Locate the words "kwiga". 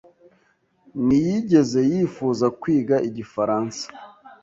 2.61-2.95